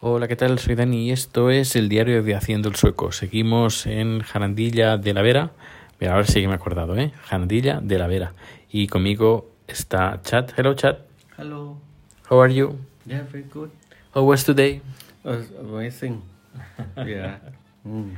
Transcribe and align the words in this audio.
Hola, 0.00 0.28
¿qué 0.28 0.36
tal? 0.36 0.58
Soy 0.58 0.74
Dani 0.74 1.08
y 1.08 1.12
esto 1.12 1.50
es 1.50 1.76
el 1.76 1.88
diario 1.88 2.22
de 2.22 2.34
Haciendo 2.34 2.68
el 2.68 2.74
Sueco. 2.74 3.12
Seguimos 3.12 3.86
en 3.86 4.20
Jarandilla 4.20 4.98
de 4.98 5.14
la 5.14 5.22
Vera. 5.22 5.52
Mira, 5.98 6.14
ahora 6.14 6.26
sí 6.26 6.40
que 6.40 6.46
me 6.46 6.52
he 6.52 6.56
acordado, 6.56 6.96
¿eh? 6.96 7.12
Jarandilla 7.22 7.80
de 7.80 7.98
la 7.98 8.06
Vera. 8.06 8.34
Y 8.70 8.88
conmigo 8.88 9.50
está 9.66 10.20
Chat. 10.22 10.52
Hello, 10.58 10.74
Chat. 10.74 10.98
Hello. 11.38 11.78
How 12.28 12.42
are 12.42 12.52
you? 12.52 12.76
Yeah, 13.06 13.22
very 13.32 13.46
good. 13.50 13.70
How 14.14 14.24
was 14.24 14.44
today? 14.44 14.82
Uh, 15.24 15.42
amazing. 15.60 16.22
yeah. 16.96 17.40
Mm. 17.84 18.14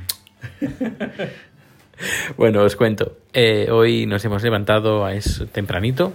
Bueno, 2.37 2.63
os 2.63 2.75
cuento. 2.75 3.17
Eh, 3.33 3.69
hoy 3.71 4.05
nos 4.05 4.23
hemos 4.25 4.43
levantado 4.43 5.07
es 5.09 5.45
tempranito. 5.51 6.13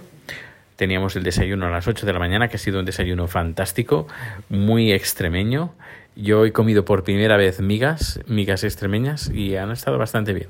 Teníamos 0.75 1.15
el 1.15 1.23
desayuno 1.23 1.67
a 1.67 1.69
las 1.69 1.87
8 1.87 2.05
de 2.05 2.13
la 2.13 2.19
mañana, 2.19 2.47
que 2.47 2.55
ha 2.55 2.59
sido 2.59 2.79
un 2.79 2.85
desayuno 2.85 3.27
fantástico, 3.27 4.07
muy 4.49 4.91
extremeño. 4.91 5.73
Yo 6.15 6.45
he 6.45 6.51
comido 6.51 6.85
por 6.85 7.03
primera 7.03 7.37
vez 7.37 7.59
migas, 7.59 8.19
migas 8.27 8.63
extremeñas, 8.63 9.29
y 9.29 9.55
han 9.55 9.71
estado 9.71 9.97
bastante 9.97 10.33
bien. 10.33 10.49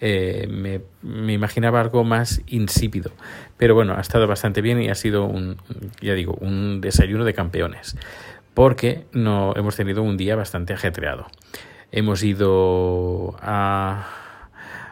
Eh, 0.00 0.46
me, 0.50 0.82
me 1.02 1.32
imaginaba 1.32 1.80
algo 1.80 2.04
más 2.04 2.42
insípido, 2.48 3.12
pero 3.56 3.74
bueno, 3.74 3.94
ha 3.96 4.00
estado 4.00 4.26
bastante 4.26 4.60
bien 4.60 4.82
y 4.82 4.90
ha 4.90 4.94
sido 4.94 5.24
un, 5.24 5.56
ya 6.02 6.12
digo, 6.12 6.36
un 6.40 6.82
desayuno 6.82 7.24
de 7.24 7.32
campeones, 7.32 7.96
porque 8.52 9.04
no 9.12 9.54
hemos 9.56 9.74
tenido 9.76 10.02
un 10.02 10.18
día 10.18 10.36
bastante 10.36 10.74
ajetreado. 10.74 11.26
Hemos 11.92 12.22
ido 12.22 13.36
a 13.40 14.25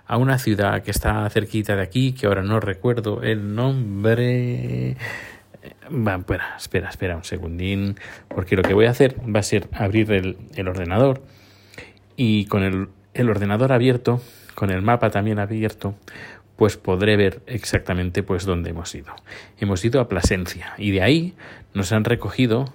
a 0.07 0.17
una 0.17 0.39
ciudad 0.39 0.83
que 0.83 0.91
está 0.91 1.29
cerquita 1.31 1.77
de 1.77 1.83
aquí, 1.83 2.13
que 2.13 2.27
ahora 2.27 2.43
no 2.43 2.61
recuerdo 2.61 3.23
el 3.23 3.55
nombre. 3.55 4.97
Va, 5.91 6.17
espera, 6.17 6.55
espera, 6.59 6.89
espera 6.89 7.17
un 7.17 7.25
segundín, 7.25 7.97
porque 8.29 8.57
lo 8.57 8.63
que 8.63 8.75
voy 8.75 8.87
a 8.87 8.91
hacer 8.91 9.17
va 9.35 9.41
a 9.41 9.43
ser 9.43 9.69
abrir 9.73 10.13
el, 10.13 10.37
el 10.55 10.69
ordenador 10.69 11.23
y 12.17 12.46
con 12.46 12.63
el, 12.63 12.88
el 13.15 13.30
ordenador 13.30 13.73
abierto, 13.73 14.21
con 14.55 14.71
el 14.71 14.83
mapa 14.83 15.11
también 15.11 15.38
abierto, 15.38 15.95
pues 16.57 16.77
podré 16.77 17.16
ver 17.16 17.41
exactamente 17.46 18.23
pues 18.23 18.45
dónde 18.45 18.71
hemos 18.71 18.95
ido. 18.95 19.15
Hemos 19.59 19.85
ido 19.85 20.01
a 20.01 20.09
Plasencia 20.09 20.74
y 20.79 20.91
de 20.93 21.02
ahí 21.02 21.35
nos 21.73 21.93
han 21.93 22.05
recogido 22.05 22.73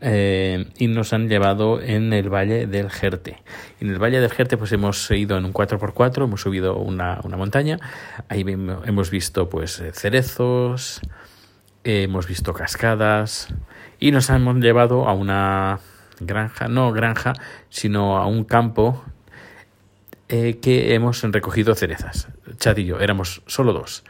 eh, 0.00 0.66
y 0.78 0.88
nos 0.88 1.12
han 1.12 1.28
llevado 1.28 1.80
en 1.80 2.12
el 2.12 2.28
Valle 2.28 2.66
del 2.66 2.90
Jerte. 2.90 3.42
En 3.80 3.88
el 3.90 3.98
Valle 3.98 4.20
del 4.20 4.30
Jerte 4.30 4.56
pues 4.56 4.72
hemos 4.72 5.10
ido 5.10 5.38
en 5.38 5.44
un 5.44 5.52
4x4, 5.52 6.24
hemos 6.24 6.40
subido 6.40 6.76
una, 6.76 7.20
una 7.24 7.36
montaña, 7.36 7.78
ahí 8.28 8.42
hemos 8.42 9.10
visto 9.10 9.48
pues 9.48 9.82
cerezos, 9.92 11.00
eh, 11.84 12.02
hemos 12.02 12.26
visto 12.26 12.52
cascadas 12.52 13.48
y 13.98 14.10
nos 14.10 14.28
hemos 14.30 14.56
llevado 14.56 15.08
a 15.08 15.14
una 15.14 15.80
granja, 16.20 16.68
no 16.68 16.92
granja, 16.92 17.32
sino 17.68 18.16
a 18.18 18.26
un 18.26 18.44
campo 18.44 19.04
eh, 20.28 20.58
que 20.60 20.94
hemos 20.94 21.22
recogido 21.22 21.74
cerezas. 21.74 22.28
Chad 22.58 22.76
y 22.78 22.86
yo, 22.86 22.98
éramos 22.98 23.42
solo 23.46 23.72
dos. 23.72 24.04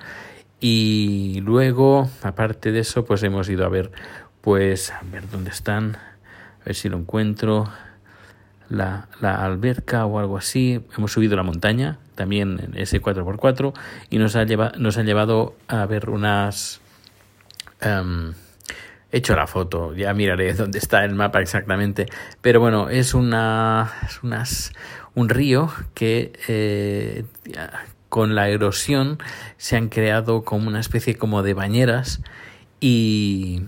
Y 0.61 1.41
luego, 1.43 2.09
aparte 2.23 2.73
de 2.73 2.81
eso, 2.81 3.05
pues 3.05 3.23
hemos 3.23 3.49
ido 3.51 3.67
a 3.67 3.69
ver 3.69 3.93
pues 4.47 4.93
a 4.93 5.01
ver 5.11 5.29
dónde 5.29 5.51
están, 5.51 5.97
a 5.97 6.67
ver 6.67 6.77
si 6.77 6.89
lo 6.89 6.97
encuentro, 6.97 7.69
la, 8.69 9.09
la 9.21 9.45
alberca 9.45 10.07
o 10.07 10.21
algo 10.21 10.39
así. 10.39 10.81
Hemos 10.97 11.11
subido 11.11 11.35
la 11.35 11.43
montaña, 11.43 11.99
también 12.15 12.61
en 12.61 12.79
ese 12.79 13.03
4x4, 13.03 13.73
y 14.09 14.19
nos, 14.19 14.37
ha 14.37 14.45
lleva, 14.45 14.71
nos 14.79 14.99
han 14.99 15.07
llevado 15.07 15.57
a 15.67 15.85
ver 15.87 16.11
unas... 16.11 16.81
Um, 17.85 18.35
he 19.11 19.17
hecho 19.19 19.35
la 19.35 19.49
foto, 19.49 19.97
ya 19.97 20.15
miraré 20.15 20.55
dónde 20.55 20.79
está 20.79 21.05
el 21.05 21.17
mapa 21.17 21.41
exactamente, 21.41 22.07
pero 22.41 22.61
bueno, 22.61 22.89
es 22.89 23.15
una, 23.15 23.91
es 24.07 24.23
unas, 24.23 24.73
un 25.17 25.29
río 25.29 25.73
que 25.95 26.33
eh, 26.47 27.25
con 28.09 28.37
la 28.37 28.49
erosión 28.49 29.19
se 29.57 29.77
han 29.77 29.89
creado 29.89 30.45
como 30.45 30.69
una 30.69 30.79
especie 30.79 31.17
como 31.17 31.43
de 31.43 31.53
bañeras 31.53 32.21
y, 32.79 33.63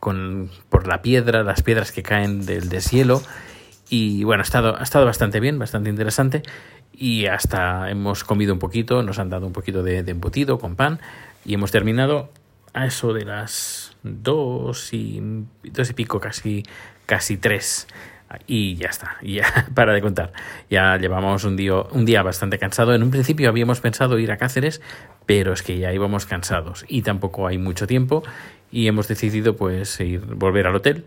con, 0.00 0.50
por 0.68 0.88
la 0.88 1.02
piedra, 1.02 1.44
las 1.44 1.62
piedras 1.62 1.92
que 1.92 2.02
caen 2.02 2.44
del 2.46 2.68
deshielo. 2.68 3.22
Y 3.88 4.24
bueno, 4.24 4.42
ha 4.42 4.44
estado, 4.44 4.76
ha 4.76 4.82
estado 4.82 5.04
bastante 5.04 5.38
bien, 5.38 5.58
bastante 5.58 5.90
interesante. 5.90 6.42
Y 6.92 7.26
hasta 7.26 7.90
hemos 7.90 8.24
comido 8.24 8.52
un 8.52 8.58
poquito, 8.58 9.02
nos 9.02 9.18
han 9.18 9.30
dado 9.30 9.46
un 9.46 9.52
poquito 9.52 9.82
de, 9.82 10.02
de 10.02 10.10
embutido 10.10 10.58
con 10.58 10.74
pan. 10.74 11.00
Y 11.44 11.54
hemos 11.54 11.70
terminado 11.70 12.30
a 12.72 12.86
eso 12.86 13.12
de 13.12 13.24
las 13.24 13.96
dos 14.02 14.92
y, 14.92 15.20
dos 15.64 15.90
y 15.90 15.92
pico, 15.92 16.20
casi, 16.20 16.64
casi 17.06 17.36
tres. 17.36 17.86
Y 18.46 18.76
ya 18.76 18.88
está, 18.88 19.16
ya 19.22 19.66
para 19.74 19.92
de 19.92 20.00
contar. 20.00 20.32
Ya 20.68 20.96
llevamos 20.96 21.44
un 21.44 21.56
día, 21.56 21.74
un 21.74 22.04
día 22.04 22.22
bastante 22.22 22.58
cansado. 22.58 22.94
En 22.94 23.02
un 23.02 23.10
principio 23.10 23.48
habíamos 23.48 23.80
pensado 23.80 24.18
ir 24.18 24.30
a 24.30 24.36
Cáceres, 24.36 24.80
pero 25.26 25.52
es 25.52 25.62
que 25.62 25.78
ya 25.78 25.92
íbamos 25.92 26.26
cansados 26.26 26.84
y 26.88 27.02
tampoco 27.02 27.46
hay 27.46 27.58
mucho 27.58 27.86
tiempo 27.86 28.22
y 28.72 28.86
hemos 28.86 29.08
decidido 29.08 29.56
pues 29.56 29.98
ir 30.00 30.20
volver 30.20 30.66
al 30.66 30.76
hotel. 30.76 31.04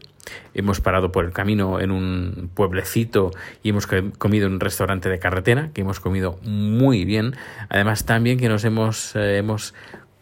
Hemos 0.53 0.81
parado 0.81 1.11
por 1.11 1.25
el 1.25 1.31
camino 1.31 1.79
en 1.79 1.91
un 1.91 2.49
pueblecito 2.53 3.31
y 3.61 3.69
hemos 3.69 3.87
comido 3.87 4.47
en 4.47 4.53
un 4.53 4.59
restaurante 4.59 5.09
de 5.09 5.19
carretera 5.19 5.69
que 5.73 5.81
hemos 5.81 5.99
comido 5.99 6.39
muy 6.43 7.05
bien. 7.05 7.35
Además 7.69 8.05
también 8.05 8.37
que 8.37 8.49
nos 8.49 8.63
hemos 8.65 9.15
eh, 9.15 9.37
hemos 9.37 9.73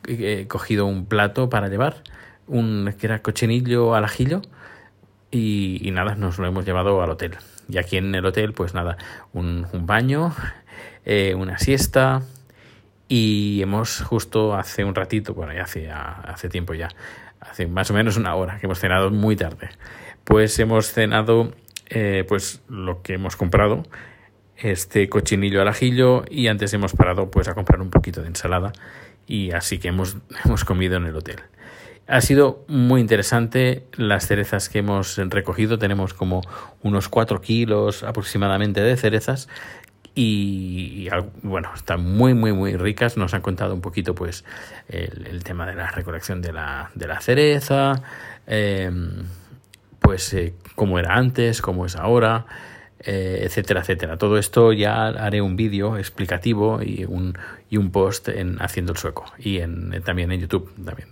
eh, 0.08 0.46
cogido 0.48 0.86
un 0.86 1.06
plato 1.06 1.50
para 1.50 1.68
llevar, 1.68 2.04
un 2.48 2.94
que 3.00 3.08
era 3.08 3.22
cochinillo 3.22 3.96
al 3.96 4.06
ajillo 4.06 4.42
y, 5.32 5.90
nada, 5.92 6.16
nos 6.16 6.38
lo 6.38 6.48
hemos 6.48 6.66
llevado 6.66 7.02
al 7.02 7.10
hotel. 7.10 7.38
Y 7.70 7.78
aquí 7.78 7.98
en 7.98 8.14
el 8.14 8.26
hotel 8.26 8.54
pues 8.54 8.74
nada, 8.74 8.98
un, 9.34 9.66
un 9.72 9.86
baño, 9.86 10.36
eh, 11.06 11.34
una 11.36 11.58
siesta, 11.58 12.22
y 13.08 13.62
hemos 13.62 14.02
justo 14.04 14.56
hace 14.56 14.86
un 14.86 14.96
ratito, 14.96 15.34
bueno, 15.34 15.54
ya 15.54 15.64
hace, 15.64 15.92
hace 15.92 16.48
tiempo 16.48 16.74
ya, 16.74 16.88
hace 17.42 17.68
más 17.68 17.92
o 17.92 17.94
menos 17.94 18.16
una 18.16 18.36
hora 18.36 18.58
que 18.58 18.68
hemos 18.68 18.80
cenado 18.80 19.12
muy 19.12 19.36
tarde. 19.36 19.70
Pues 20.24 20.58
hemos 20.60 20.94
cenado 20.94 21.52
eh, 21.90 22.24
pues 22.26 22.62
lo 22.70 23.02
que 23.02 23.16
hemos 23.16 23.36
comprado, 23.36 23.84
este 24.56 25.10
cochinillo 25.10 25.62
al 25.62 25.68
ajillo 25.68 26.24
y 26.30 26.48
antes 26.48 26.74
hemos 26.74 26.94
parado 26.94 27.30
pues 27.30 27.50
a 27.50 27.54
comprar 27.54 27.82
un 27.82 27.90
poquito 27.90 28.22
de 28.22 28.28
ensalada 28.28 28.72
y 29.28 29.52
así 29.52 29.78
que 29.78 29.90
hemos, 29.90 30.16
hemos 30.46 30.64
comido 30.64 30.96
en 30.96 31.06
el 31.06 31.16
hotel. 31.18 31.42
Ha 32.12 32.20
sido 32.20 32.66
muy 32.68 33.00
interesante 33.00 33.86
las 33.94 34.28
cerezas 34.28 34.68
que 34.68 34.80
hemos 34.80 35.16
recogido. 35.16 35.80
Tenemos 35.80 36.14
como 36.14 36.42
unos 36.84 37.08
4 37.08 37.40
kilos 37.40 38.04
aproximadamente 38.04 38.82
de 38.82 38.98
cerezas 38.98 39.48
y, 40.14 41.08
bueno, 41.42 41.72
están 41.74 42.04
muy, 42.04 42.34
muy, 42.34 42.52
muy 42.52 42.76
ricas. 42.76 43.16
Nos 43.16 43.34
han 43.34 43.42
contado 43.42 43.74
un 43.74 43.80
poquito, 43.80 44.14
pues, 44.14 44.44
el, 44.90 45.26
el 45.26 45.44
tema 45.46 45.66
de 45.66 45.76
la 45.76 45.90
recolección 45.90 46.42
de 46.42 46.52
la, 46.52 46.92
de 46.96 47.08
la 47.08 47.22
cereza, 47.22 48.04
eh, 48.46 48.92
pues, 50.00 50.34
eh, 50.34 50.54
cómo 50.76 51.00
era 51.00 51.16
antes, 51.16 51.62
cómo 51.62 51.86
es 51.86 51.96
ahora, 51.96 52.46
eh, 53.04 53.44
etcétera, 53.46 53.82
etcétera. 53.82 54.18
Todo 54.18 54.38
esto 54.38 54.74
ya 54.74 55.08
haré 55.08 55.42
un 55.42 55.56
vídeo 55.56 55.98
explicativo 55.98 56.82
y 56.84 57.06
un, 57.06 57.38
y 57.70 57.78
un 57.78 57.92
post 57.92 58.28
en 58.28 58.62
Haciendo 58.62 58.92
el 58.92 58.98
Sueco 58.98 59.26
y 59.40 59.60
en, 59.60 60.04
también 60.04 60.32
en 60.32 60.42
YouTube, 60.42 60.72
también, 60.86 61.08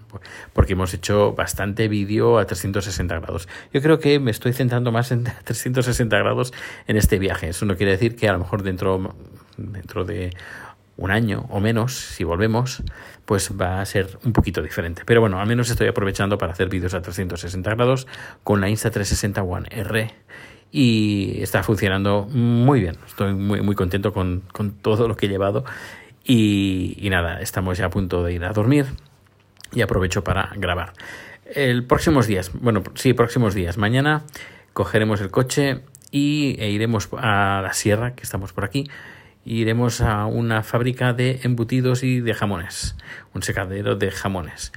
porque 0.53 0.73
hemos 0.73 0.93
hecho 0.93 1.33
bastante 1.33 1.87
vídeo 1.87 2.37
a 2.37 2.45
360 2.45 3.19
grados. 3.19 3.47
Yo 3.73 3.81
creo 3.81 3.99
que 3.99 4.19
me 4.19 4.31
estoy 4.31 4.53
centrando 4.53 4.91
más 4.91 5.11
en 5.11 5.23
360 5.43 6.17
grados 6.17 6.53
en 6.87 6.97
este 6.97 7.19
viaje. 7.19 7.49
Eso 7.49 7.65
no 7.65 7.75
quiere 7.75 7.93
decir 7.93 8.15
que 8.15 8.27
a 8.29 8.33
lo 8.33 8.39
mejor 8.39 8.63
dentro, 8.63 9.15
dentro 9.57 10.05
de 10.05 10.31
un 10.97 11.11
año 11.11 11.45
o 11.49 11.61
menos, 11.61 11.93
si 11.93 12.25
volvemos, 12.25 12.83
pues 13.25 13.51
va 13.59 13.79
a 13.79 13.85
ser 13.85 14.19
un 14.25 14.33
poquito 14.33 14.61
diferente. 14.61 15.03
Pero 15.05 15.21
bueno, 15.21 15.39
al 15.39 15.47
menos 15.47 15.69
estoy 15.69 15.87
aprovechando 15.87 16.37
para 16.37 16.51
hacer 16.51 16.67
vídeos 16.67 16.93
a 16.93 17.01
360 17.01 17.73
grados 17.75 18.07
con 18.43 18.59
la 18.59 18.69
Insta360 18.69 19.45
One 19.47 19.67
R 19.71 20.13
y 20.71 21.41
está 21.41 21.63
funcionando 21.63 22.27
muy 22.29 22.81
bien. 22.81 22.97
Estoy 23.07 23.33
muy, 23.33 23.61
muy 23.61 23.75
contento 23.75 24.13
con, 24.13 24.43
con 24.51 24.71
todo 24.71 25.07
lo 25.07 25.15
que 25.15 25.27
he 25.27 25.29
llevado 25.29 25.63
y, 26.23 26.97
y, 26.99 27.09
nada, 27.09 27.41
estamos 27.41 27.77
ya 27.77 27.85
a 27.85 27.89
punto 27.89 28.23
de 28.23 28.33
ir 28.33 28.43
a 28.43 28.51
dormir 28.51 28.85
y 29.73 29.81
aprovecho 29.81 30.23
para 30.23 30.51
grabar. 30.55 30.93
El 31.45 31.83
próximos 31.85 32.27
días, 32.27 32.51
bueno, 32.53 32.83
sí, 32.95 33.13
próximos 33.13 33.53
días. 33.53 33.77
Mañana 33.77 34.23
cogeremos 34.73 35.21
el 35.21 35.31
coche 35.31 35.81
y 36.11 36.55
e 36.59 36.69
iremos 36.69 37.09
a 37.17 37.61
la 37.63 37.73
sierra, 37.73 38.15
que 38.15 38.23
estamos 38.23 38.53
por 38.53 38.65
aquí. 38.65 38.89
Iremos 39.45 40.01
a 40.01 40.25
una 40.25 40.63
fábrica 40.63 41.13
de 41.13 41.39
embutidos 41.43 42.03
y 42.03 42.19
de 42.19 42.33
jamones, 42.33 42.95
un 43.33 43.41
secadero 43.41 43.95
de 43.95 44.11
jamones. 44.11 44.71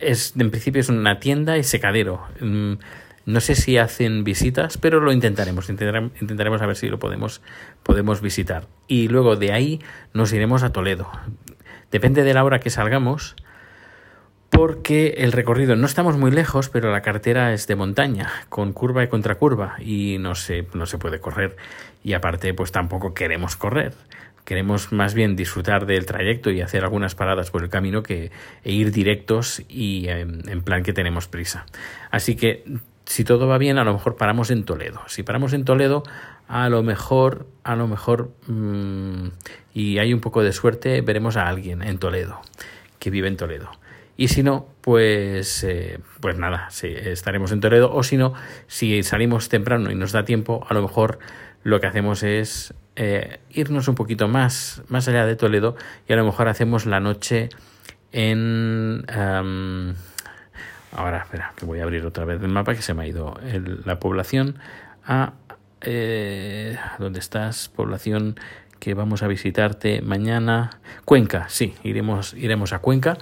Es, 0.00 0.34
en 0.38 0.50
principio 0.50 0.80
es 0.80 0.88
una 0.88 1.20
tienda 1.20 1.58
y 1.58 1.64
secadero. 1.64 2.22
No 3.26 3.40
sé 3.40 3.54
si 3.54 3.76
hacen 3.76 4.24
visitas, 4.24 4.78
pero 4.78 5.00
lo 5.00 5.12
intentaremos. 5.12 5.68
Intentaremos, 5.68 6.12
intentaremos 6.20 6.62
a 6.62 6.66
ver 6.66 6.76
si 6.76 6.88
lo 6.88 6.98
podemos, 6.98 7.42
podemos 7.82 8.22
visitar. 8.22 8.66
Y 8.88 9.08
luego 9.08 9.36
de 9.36 9.52
ahí 9.52 9.80
nos 10.14 10.32
iremos 10.32 10.62
a 10.62 10.72
Toledo. 10.72 11.10
Depende 11.90 12.22
de 12.22 12.32
la 12.32 12.44
hora 12.44 12.60
que 12.60 12.70
salgamos, 12.70 13.36
porque 14.50 15.14
el 15.18 15.32
recorrido 15.32 15.76
no 15.76 15.86
estamos 15.86 16.18
muy 16.18 16.30
lejos, 16.30 16.68
pero 16.68 16.90
la 16.90 17.02
carretera 17.02 17.52
es 17.52 17.66
de 17.66 17.76
montaña, 17.76 18.30
con 18.48 18.72
curva 18.72 19.04
y 19.04 19.08
contracurva, 19.08 19.76
y 19.80 20.18
no 20.18 20.34
se, 20.34 20.66
no 20.74 20.86
se 20.86 20.98
puede 20.98 21.20
correr. 21.20 21.56
Y 22.02 22.12
aparte, 22.12 22.52
pues 22.52 22.72
tampoco 22.72 23.14
queremos 23.14 23.56
correr. 23.56 23.94
Queremos 24.44 24.90
más 24.92 25.14
bien 25.14 25.36
disfrutar 25.36 25.86
del 25.86 26.06
trayecto 26.06 26.50
y 26.50 26.60
hacer 26.60 26.82
algunas 26.82 27.14
paradas 27.14 27.50
por 27.50 27.62
el 27.62 27.68
camino 27.68 28.02
que 28.02 28.32
e 28.64 28.72
ir 28.72 28.90
directos 28.90 29.62
y 29.68 30.08
en, 30.08 30.48
en 30.48 30.62
plan 30.62 30.82
que 30.82 30.92
tenemos 30.92 31.28
prisa. 31.28 31.66
Así 32.10 32.34
que 32.34 32.64
si 33.04 33.24
todo 33.24 33.46
va 33.46 33.58
bien, 33.58 33.78
a 33.78 33.84
lo 33.84 33.92
mejor 33.92 34.16
paramos 34.16 34.50
en 34.50 34.64
Toledo. 34.64 35.02
Si 35.06 35.22
paramos 35.22 35.52
en 35.52 35.64
Toledo, 35.64 36.02
a 36.48 36.68
lo 36.68 36.82
mejor, 36.82 37.46
a 37.62 37.76
lo 37.76 37.86
mejor, 37.86 38.30
mmm, 38.46 39.28
y 39.72 39.98
hay 39.98 40.12
un 40.12 40.20
poco 40.20 40.42
de 40.42 40.52
suerte, 40.52 41.00
veremos 41.00 41.36
a 41.36 41.46
alguien 41.48 41.82
en 41.82 41.98
Toledo, 41.98 42.40
que 42.98 43.10
vive 43.10 43.28
en 43.28 43.36
Toledo. 43.36 43.70
Y 44.20 44.28
si 44.28 44.42
no, 44.42 44.66
pues, 44.82 45.64
eh, 45.64 45.98
pues 46.20 46.36
nada, 46.36 46.68
sí, 46.68 46.88
estaremos 46.88 47.52
en 47.52 47.60
Toledo. 47.62 47.90
O 47.90 48.02
si 48.02 48.18
no, 48.18 48.34
si 48.66 49.02
salimos 49.02 49.48
temprano 49.48 49.90
y 49.90 49.94
nos 49.94 50.12
da 50.12 50.26
tiempo, 50.26 50.62
a 50.68 50.74
lo 50.74 50.82
mejor 50.82 51.20
lo 51.62 51.80
que 51.80 51.86
hacemos 51.86 52.22
es 52.22 52.74
eh, 52.96 53.40
irnos 53.48 53.88
un 53.88 53.94
poquito 53.94 54.28
más, 54.28 54.82
más 54.88 55.08
allá 55.08 55.24
de 55.24 55.36
Toledo 55.36 55.74
y 56.06 56.12
a 56.12 56.16
lo 56.16 56.26
mejor 56.26 56.48
hacemos 56.48 56.84
la 56.84 57.00
noche 57.00 57.48
en... 58.12 59.06
Ahora, 60.92 61.16
espera, 61.22 61.54
que 61.56 61.64
voy 61.64 61.80
a 61.80 61.84
abrir 61.84 62.04
otra 62.04 62.26
vez 62.26 62.42
el 62.42 62.50
mapa 62.50 62.74
que 62.74 62.82
se 62.82 62.92
me 62.92 63.04
ha 63.04 63.06
ido 63.06 63.40
el, 63.42 63.80
la 63.86 64.00
población 64.00 64.58
a... 65.02 65.32
Eh, 65.80 66.76
¿Dónde 66.98 67.20
estás? 67.20 67.70
Población 67.70 68.38
que 68.80 68.92
vamos 68.92 69.22
a 69.22 69.28
visitarte 69.28 70.02
mañana. 70.02 70.78
Cuenca, 71.06 71.48
sí, 71.48 71.74
iremos, 71.84 72.34
iremos 72.34 72.74
a 72.74 72.80
Cuenca. 72.80 73.16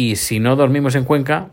Y 0.00 0.16
si 0.16 0.40
no 0.40 0.56
dormimos 0.56 0.94
en 0.94 1.04
Cuenca, 1.04 1.50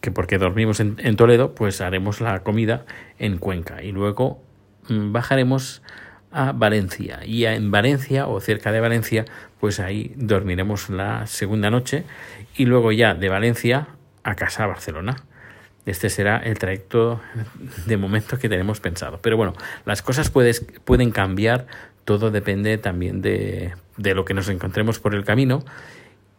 que 0.00 0.12
porque 0.12 0.38
dormimos 0.38 0.78
en, 0.78 1.16
Toledo, 1.16 1.52
pues 1.52 1.80
haremos 1.80 2.20
la 2.20 2.44
comida 2.44 2.86
en 3.18 3.38
Cuenca. 3.38 3.82
Y 3.82 3.90
luego 3.90 4.40
mmm, 4.88 5.10
bajaremos 5.10 5.82
a 6.30 6.52
Valencia. 6.52 7.26
Y 7.26 7.44
en 7.44 7.72
Valencia 7.72 8.28
o 8.28 8.38
cerca 8.38 8.70
de 8.70 8.78
Valencia, 8.78 9.24
pues 9.58 9.80
ahí 9.80 10.12
dormiremos 10.14 10.90
la 10.90 11.26
segunda 11.26 11.70
noche. 11.70 12.04
Y 12.56 12.66
luego 12.66 12.92
ya 12.92 13.16
de 13.16 13.28
Valencia 13.28 13.88
a 14.22 14.36
casa 14.36 14.62
a 14.62 14.68
Barcelona. 14.68 15.16
Este 15.84 16.08
será 16.08 16.36
el 16.36 16.60
trayecto 16.60 17.20
de 17.86 17.96
momento 17.96 18.38
que 18.38 18.48
tenemos 18.48 18.78
pensado. 18.78 19.18
Pero 19.20 19.36
bueno, 19.36 19.54
las 19.86 20.02
cosas 20.02 20.30
pueden 20.30 21.10
cambiar, 21.10 21.66
todo 22.04 22.30
depende 22.30 22.78
también 22.78 23.22
de, 23.22 23.72
de, 23.96 24.14
lo 24.14 24.24
que 24.24 24.34
nos 24.34 24.48
encontremos 24.48 25.00
por 25.00 25.16
el 25.16 25.24
camino 25.24 25.64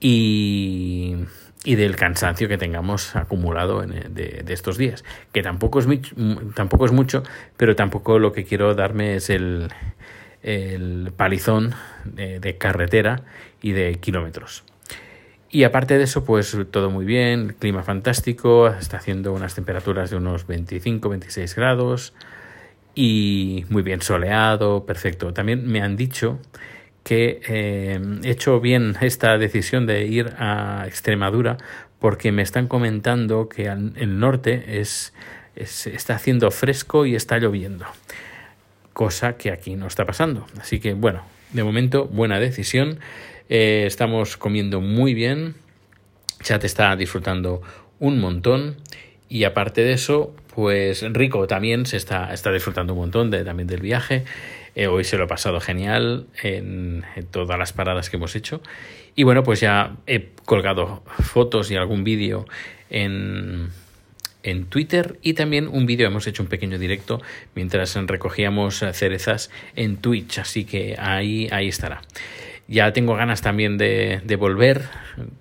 y, 0.03 1.15
y 1.63 1.75
del 1.75 1.95
cansancio 1.95 2.49
que 2.49 2.57
tengamos 2.57 3.15
acumulado 3.15 3.81
en, 3.83 4.13
de, 4.13 4.43
de, 4.43 4.53
estos 4.53 4.77
días. 4.77 5.05
Que 5.31 5.41
tampoco 5.41 5.79
es, 5.79 5.87
tampoco 6.55 6.85
es 6.85 6.91
mucho, 6.91 7.23
pero 7.55 7.75
tampoco 7.75 8.19
lo 8.19 8.33
que 8.33 8.43
quiero 8.43 8.75
darme 8.75 9.15
es 9.15 9.29
el, 9.29 9.71
palizón 11.15 11.73
de, 12.03 12.57
carretera 12.57 13.21
y 13.61 13.71
de 13.71 13.95
kilómetros. 13.95 14.65
Y 15.49 15.63
aparte 15.63 15.97
de 15.97 16.03
eso, 16.03 16.25
pues 16.25 16.57
todo 16.69 16.89
muy 16.89 17.05
bien, 17.05 17.55
clima 17.57 17.83
fantástico, 17.83 18.67
está 18.67 18.97
haciendo 18.97 19.31
unas 19.31 19.55
temperaturas 19.55 20.09
de 20.09 20.17
unos 20.17 20.47
25, 20.47 21.07
26 21.07 21.55
grados 21.55 22.13
y 22.93 23.63
muy 23.69 23.83
bien 23.83 24.01
soleado, 24.01 24.85
perfecto. 24.85 25.31
También 25.31 25.65
me 25.65 25.81
han 25.81 25.95
dicho 25.95 26.39
que 27.03 27.41
eh, 27.47 27.99
he 28.23 28.29
hecho 28.29 28.59
bien 28.59 28.95
esta 29.01 29.37
decisión 29.37 29.85
de 29.85 30.05
ir 30.05 30.33
a 30.37 30.85
Extremadura 30.87 31.57
porque 31.99 32.31
me 32.31 32.41
están 32.41 32.67
comentando 32.67 33.47
que 33.47 33.65
el 33.67 34.19
norte 34.19 34.79
es, 34.79 35.13
es, 35.55 35.87
está 35.87 36.15
haciendo 36.15 36.51
fresco 36.51 37.05
y 37.05 37.15
está 37.15 37.37
lloviendo, 37.37 37.85
cosa 38.91 39.37
que 39.37 39.51
aquí 39.51 39.75
no 39.75 39.87
está 39.87 40.05
pasando. 40.05 40.45
Así 40.59 40.79
que 40.79 40.93
bueno, 40.93 41.23
de 41.53 41.63
momento 41.63 42.05
buena 42.05 42.39
decisión. 42.39 42.99
Eh, 43.49 43.83
estamos 43.85 44.37
comiendo 44.37 44.81
muy 44.81 45.13
bien. 45.13 45.55
Chat 46.41 46.63
está 46.63 46.95
disfrutando 46.95 47.61
un 47.99 48.19
montón. 48.19 48.77
Y 49.29 49.45
aparte 49.45 49.81
de 49.81 49.93
eso, 49.93 50.35
pues 50.53 51.03
Rico 51.13 51.47
también 51.47 51.85
se 51.85 51.97
está, 51.97 52.33
está 52.33 52.51
disfrutando 52.51 52.93
un 52.93 52.99
montón 52.99 53.31
de, 53.31 53.43
también 53.43 53.67
del 53.67 53.81
viaje. 53.81 54.23
Eh, 54.75 54.87
hoy 54.87 55.03
se 55.03 55.17
lo 55.17 55.25
he 55.25 55.27
pasado 55.27 55.59
genial 55.59 56.25
en, 56.41 57.03
en, 57.15 57.25
todas 57.27 57.57
las 57.57 57.73
paradas 57.73 58.09
que 58.09 58.17
hemos 58.17 58.35
hecho. 58.35 58.61
Y 59.15 59.23
bueno, 59.23 59.43
pues 59.43 59.59
ya 59.59 59.95
he 60.07 60.29
colgado 60.45 61.03
fotos 61.21 61.69
y 61.71 61.75
algún 61.75 62.03
vídeo 62.03 62.45
en, 62.89 63.69
en 64.43 64.65
Twitter 64.65 65.17
y 65.21 65.33
también 65.33 65.67
un 65.67 65.85
vídeo, 65.85 66.07
hemos 66.07 66.27
hecho 66.27 66.43
un 66.43 66.49
pequeño 66.49 66.77
directo 66.77 67.21
mientras 67.55 67.95
recogíamos 67.95 68.83
cerezas 68.93 69.49
en 69.75 69.97
Twitch, 69.97 70.39
así 70.39 70.65
que 70.65 70.95
ahí, 70.99 71.47
ahí 71.51 71.69
estará. 71.69 72.01
Ya 72.67 72.93
tengo 72.93 73.15
ganas 73.15 73.41
también 73.41 73.77
de, 73.77 74.21
de 74.23 74.35
volver, 74.37 74.83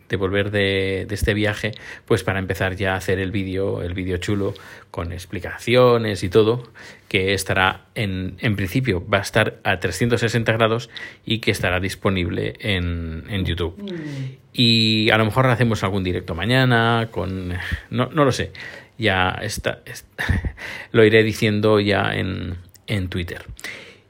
de 0.08 0.16
volver 0.16 0.50
de, 0.50 1.06
de, 1.08 1.14
este 1.14 1.34
viaje, 1.34 1.72
pues 2.04 2.24
para 2.24 2.40
empezar 2.40 2.74
ya 2.74 2.94
a 2.94 2.96
hacer 2.96 3.20
el 3.20 3.30
vídeo, 3.30 3.82
el 3.82 3.94
vídeo 3.94 4.16
chulo, 4.16 4.54
con 4.90 5.12
explicaciones 5.12 6.24
y 6.24 6.28
todo, 6.28 6.64
que 7.08 7.32
estará 7.32 7.86
en, 7.94 8.36
en 8.40 8.56
principio, 8.56 9.06
va 9.08 9.18
a 9.18 9.20
estar 9.22 9.60
a 9.62 9.78
360 9.78 10.52
grados 10.52 10.90
y 11.24 11.38
que 11.38 11.52
estará 11.52 11.78
disponible 11.78 12.54
en, 12.58 13.24
en 13.28 13.44
YouTube. 13.44 13.76
Mm. 13.80 14.36
Y 14.52 15.10
a 15.10 15.16
lo 15.16 15.24
mejor 15.24 15.46
hacemos 15.46 15.84
algún 15.84 16.02
directo 16.02 16.34
mañana, 16.34 17.08
con, 17.10 17.54
no, 17.90 18.06
no 18.06 18.24
lo 18.24 18.32
sé, 18.32 18.52
ya 18.98 19.30
está, 19.42 19.80
está 19.86 20.54
lo 20.92 21.04
iré 21.04 21.22
diciendo 21.22 21.80
ya 21.80 22.14
en, 22.14 22.56
en 22.86 23.08
Twitter. 23.08 23.44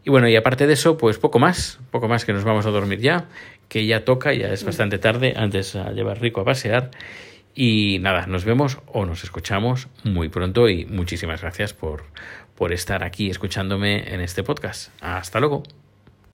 Y 0.05 0.11
bueno, 0.11 0.29
y 0.29 0.37
aparte 0.37 0.67
de 0.67 0.73
eso, 0.73 0.99
pues 0.99 1.19
poco 1.19 1.39
más, 1.39 1.79
poco 1.91 2.09
más 2.09 2.25
que 2.25 2.33
nos 2.33 2.45
vamos 2.45 2.67
a 2.67 2.71
dormir 2.71 3.01
ya, 3.01 3.27
que 3.69 3.87
ya 3.87 4.05
toca, 4.05 4.33
ya 4.33 4.53
es 4.53 4.65
bastante 4.65 4.99
tarde, 4.99 5.35
antes 5.37 5.77
a 5.77 5.93
llevar 5.93 6.21
rico 6.21 6.41
a 6.41 6.45
pasear. 6.45 6.91
Y 7.55 7.99
nada, 8.01 8.27
nos 8.27 8.45
vemos 8.45 8.79
o 8.87 9.05
nos 9.05 9.25
escuchamos 9.25 9.89
muy 10.05 10.29
pronto 10.29 10.69
y 10.69 10.87
muchísimas 10.87 11.43
gracias 11.43 11.75
por, 11.75 12.05
por 12.57 12.73
estar 12.73 13.05
aquí 13.05 13.31
escuchándome 13.31 14.13
en 14.13 14.21
este 14.21 14.43
podcast. 14.43 14.91
Hasta 15.01 15.39
luego. 15.39 15.63